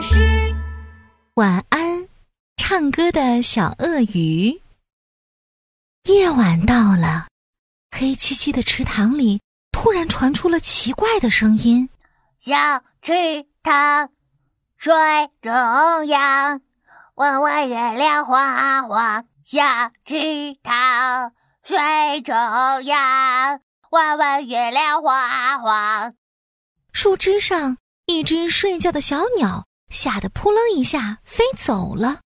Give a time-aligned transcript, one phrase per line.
[0.00, 0.54] 巴士
[1.34, 2.08] 晚安，
[2.56, 4.62] 唱歌的小鳄鱼。
[6.04, 7.28] 夜晚到了，
[7.90, 9.42] 黑漆漆的池塘里
[9.72, 11.90] 突然传出了奇怪的声音：
[12.38, 13.12] 小池
[13.62, 14.08] 塘，
[14.78, 14.90] 水
[15.42, 15.52] 中
[16.06, 16.62] 央，
[17.16, 19.26] 弯弯月亮晃晃。
[19.44, 19.60] 小
[20.06, 22.34] 池塘，水中
[22.84, 23.60] 央，
[23.90, 26.14] 弯弯月亮晃晃。
[26.90, 27.76] 树枝上。
[28.06, 32.20] 一只睡觉的小鸟吓得扑棱一下飞走了。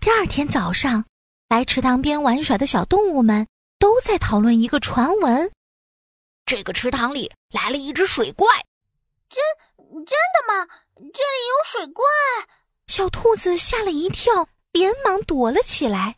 [0.00, 1.04] 第二天早上，
[1.48, 3.46] 来池塘边玩耍的小动物们
[3.78, 5.52] 都在讨论一个传闻：
[6.44, 8.48] 这个池塘里来了一只水怪。
[9.28, 9.40] 真
[10.04, 10.66] 真的吗？
[10.96, 12.04] 这里有水怪？
[12.86, 16.16] 小兔子吓了一跳，连忙躲了起来。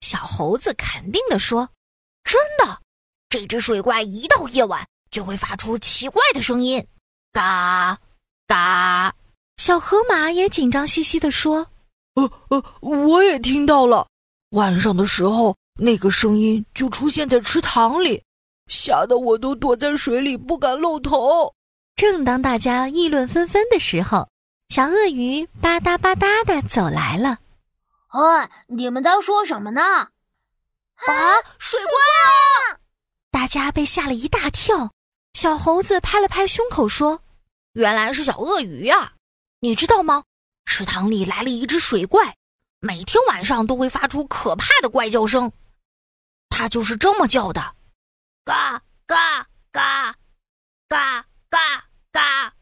[0.00, 1.70] 小猴子肯定地说
[2.24, 2.80] ：“真的，
[3.28, 6.86] 这只水怪一到夜晚就会发出奇怪的声音。”
[7.32, 7.98] 嘎，
[8.46, 9.14] 嘎！
[9.58, 11.66] 小河马也紧张兮兮地说
[12.14, 14.06] ：“呃呃，我也听到了。
[14.50, 18.22] 晚上的时候，那个声音就出现在池塘里，
[18.68, 21.52] 吓得我都躲在水里不敢露头。”
[21.96, 24.28] 正当大家议论纷纷的时候，
[24.68, 27.38] 小鳄鱼吧嗒吧嗒的走来了。
[28.14, 29.82] “哎，你们在说什么呢
[31.06, 32.78] ？”“啊，水怪啊！”
[33.32, 34.92] 大家被吓了一大跳。
[35.34, 37.20] 小猴子拍了拍胸口说
[37.74, 39.12] ：“原来是小鳄鱼呀！
[39.60, 40.22] 你知道吗？
[40.66, 42.36] 池塘里来了一只水怪，
[42.78, 45.50] 每天晚上都会发出可怕的怪叫声。
[46.48, 47.74] 它就是这么叫的：
[48.44, 50.14] 嘎嘎嘎，
[50.88, 52.54] 嘎嘎嘎，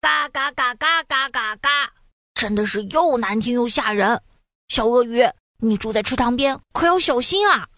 [0.00, 1.92] 嘎嘎嘎嘎嘎嘎嘎，
[2.34, 4.22] 真的是又难听又吓人。
[4.68, 5.28] 小鳄鱼，
[5.58, 7.68] 你住在池塘边，可要小心啊！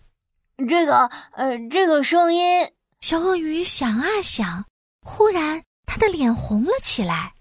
[0.68, 4.64] 这个，呃，这个声音。”小鳄鱼想啊想，
[5.00, 7.34] 忽然他的脸红了起来。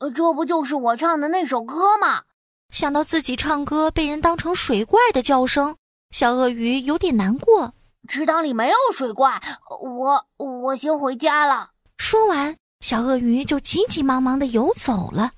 [0.00, 2.24] 呃，这不就是我唱的那首歌吗？
[2.70, 5.76] 想到自己唱歌被人当成水怪的叫声，
[6.10, 7.74] 小鳄鱼有点难过。
[8.08, 11.72] 池塘里没有水怪，我我先回家了。
[11.98, 15.32] 说完，小鳄鱼就急急忙忙的游走了。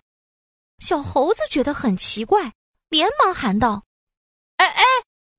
[0.79, 2.53] 小猴子觉得很奇怪，
[2.89, 3.83] 连忙喊道
[4.59, 4.83] ：“哎哎，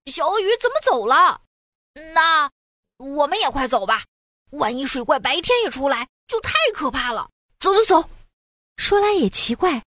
[0.05, 1.41] 小鳄鱼怎么走了？
[2.13, 2.51] 那……”
[2.99, 4.03] 我们也快走吧，
[4.51, 7.29] 万一水怪白天也出来，就太可怕了。
[7.59, 8.09] 走走走。
[8.75, 9.83] 说来也奇怪，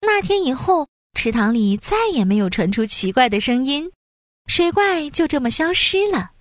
[0.00, 3.90] 那天以后，池塘里再也没有传出奇怪的声音，
[4.46, 6.32] 水怪就这么消失了。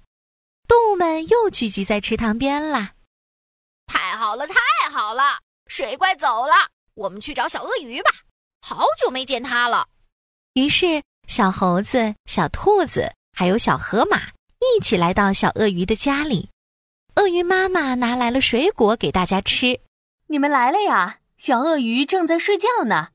[0.67, 2.93] 动物们又聚集在池塘边啦。
[3.87, 4.55] 太好了，太
[4.91, 6.53] 好了，水怪走了，
[6.93, 8.11] 我们去找小鳄鱼吧。
[8.61, 9.87] 好久没见它了。
[10.53, 14.29] 于是，小猴子、小兔子还有小河马。
[14.59, 16.49] 一起来到小鳄鱼的家里，
[17.15, 19.79] 鳄鱼妈妈拿来了水果给大家吃。
[20.25, 21.19] 你们来了呀！
[21.37, 23.09] 小鳄鱼正在睡觉呢。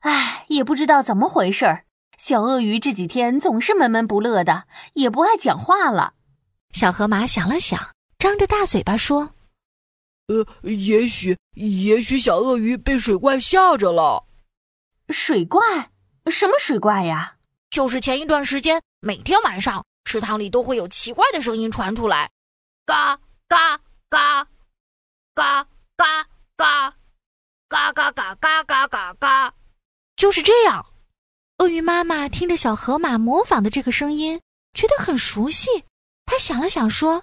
[0.00, 1.84] 唉，也不知道怎么回事儿，
[2.16, 6.14] 小鳄鱼这几天总是闷闷不乐的，也不爱讲话了。
[6.72, 9.34] 小河马想了想，张着大嘴巴说
[10.28, 14.24] ：“呃，也许，也许小鳄鱼被水怪吓着了。”
[15.10, 15.90] 水怪？
[16.30, 17.36] 什么水怪呀？
[17.70, 19.84] 就是前一段时间每天晚上。
[20.04, 22.30] 池塘里都会有奇怪的声音传出来，
[22.84, 24.48] 嘎嘎嘎，嘎
[25.34, 25.66] 嘎嘎，
[25.96, 26.94] 嘎嘎嘎
[27.70, 29.54] 嘎嘎嘎嘎嘎嘎嘎，
[30.16, 30.86] 就是这样。
[31.58, 34.40] 鳄鱼妈妈听着小河马模仿的这个声音，
[34.74, 35.84] 觉得很熟悉。
[36.26, 37.22] 她想了想，说：“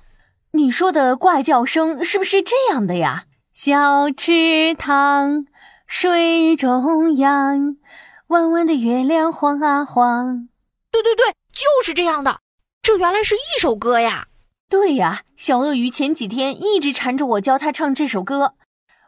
[0.56, 3.26] 你说的怪叫声是不是这样的呀？
[3.54, 5.48] 小池塘
[5.86, 7.76] 水中央，
[8.28, 10.48] 弯弯的月亮晃啊晃。
[10.90, 12.40] 对对对，就是这样的。”
[12.82, 14.28] 这原来是一首歌呀！
[14.70, 18.54] 对呀，小鳄鱼前几天一直缠着我教他唱这首歌，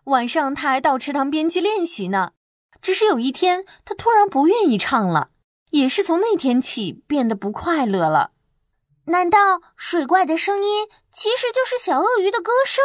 [0.09, 2.34] 晚上他还到池塘边去练习呢。
[2.81, 5.30] 只是有一天，他突然不愿意唱了，
[5.72, 8.31] 也是从那天起变得不快乐了。
[9.06, 12.84] 难道水怪的声音其实就是小鳄鱼的歌声？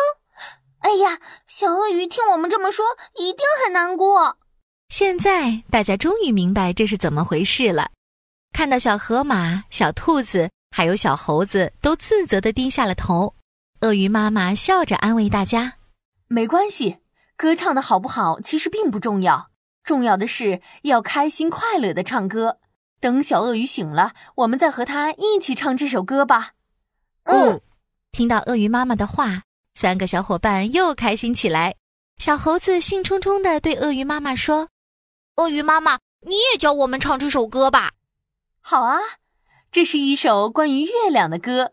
[0.78, 2.84] 哎呀，小鳄鱼听我们这么说，
[3.16, 4.38] 一定很难过。
[4.88, 7.90] 现在大家终于明白这是怎么回事了。
[8.52, 10.50] 看到小河马、小兔子。
[10.76, 13.36] 还有小猴子都自责地低下了头，
[13.82, 15.74] 鳄鱼妈妈笑着安慰大家
[16.26, 16.96] ：“没关系，
[17.36, 19.50] 歌唱的好不好其实并不重要，
[19.82, 22.58] 重要的是要开心快乐的唱歌。
[23.00, 26.52] 等小鳄鱼醒了，我们再和他一起唱这首歌吧。”
[27.24, 27.60] 嗯，
[28.12, 29.42] 听到鳄鱼妈妈的话，
[29.74, 31.76] 三个小伙伴又开心起来。
[32.18, 34.68] 小猴子兴冲冲地对鳄鱼妈妈说
[35.36, 37.92] ：“鳄鱼妈妈，你也教我们唱这首歌吧。
[38.62, 38.98] ”“好啊。”
[39.72, 41.72] 这是一首关于月亮的歌，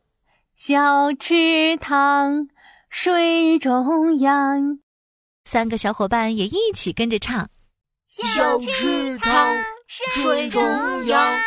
[0.55, 2.47] 小池塘
[2.89, 4.79] 水中央。
[5.51, 7.49] 三个小伙伴也一起跟着唱：
[8.07, 9.53] 小池塘，
[9.85, 10.61] 水中
[11.07, 11.41] 央。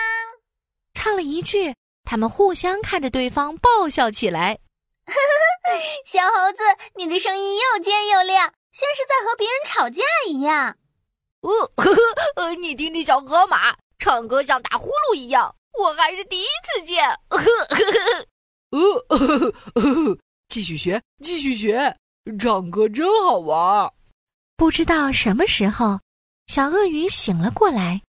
[0.93, 1.75] 唱了一句，
[2.05, 4.59] 他们互相看着对方爆笑起来。
[6.05, 6.59] 小猴子，
[6.97, 8.43] 你的声音又尖又亮，
[8.73, 10.77] 像是在和别人吵架一样。
[11.41, 11.73] 呃，
[12.45, 17.09] 呃，你听听小河马唱歌像打呼噜一样，我还是第一次见。
[17.31, 18.27] 呵呵呵
[18.69, 20.19] 呃，
[20.49, 21.97] 继续学，继续学，
[22.39, 23.93] 唱歌真好玩。
[24.57, 26.01] 不知道什么时候，
[26.47, 28.03] 小鳄鱼醒了过来，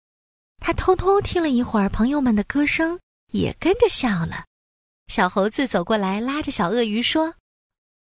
[0.58, 3.00] 他偷偷听了一会儿朋友们的歌声，
[3.32, 4.44] 也跟着笑了。
[5.08, 7.34] 小猴子走过来，拉着小鳄鱼说：“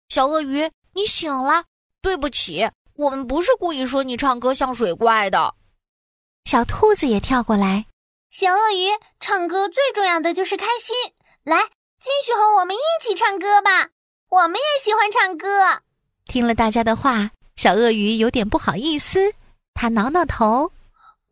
[0.09, 1.65] 小鳄鱼，你醒了，
[2.03, 5.57] 对不起。”我们不是故意说你唱歌像水怪的。
[6.45, 7.87] 小兔子也跳过来。
[8.31, 10.95] 小鳄鱼唱歌最重要的就是开心，
[11.43, 11.65] 来，
[11.99, 13.91] 继续和我们一起唱歌吧。
[14.29, 15.83] 我们也喜欢唱歌。
[16.27, 19.35] 听了大家的话，小鳄鱼有点不好意思，
[19.75, 20.73] 他挠挠头。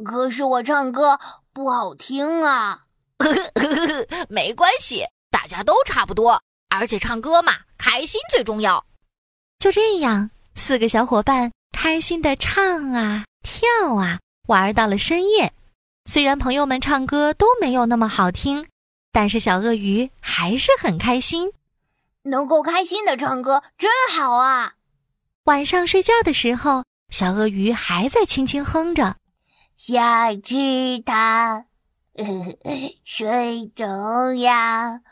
[0.05, 1.19] 可是我唱歌
[1.53, 2.85] 不好听啊。
[4.29, 8.85] 没关系，大家都差不多，而且唱歌嘛，开心最重要。
[9.59, 10.31] 就这样。
[10.55, 14.19] 四个小伙伴开心的唱啊跳啊，
[14.49, 15.51] 玩到了深夜。
[16.05, 18.67] 虽然朋友们唱歌都没有那么好听，
[19.13, 21.51] 但是小鳄鱼还是很开心。
[22.25, 24.75] 能够开心的唱歌真好啊！
[25.45, 29.17] 晚上睡觉的时候，小鳄鱼还在轻轻哼着
[29.77, 30.01] ：“小
[30.37, 31.65] 池塘，
[33.05, 35.03] 水中央，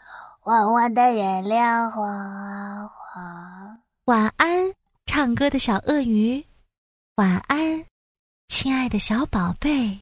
[0.45, 4.73] 弯弯的月亮晃啊晃。”晚安。
[5.07, 6.47] 唱歌的小鳄鱼，
[7.17, 7.85] 晚安，
[8.47, 10.01] 亲爱的小宝贝。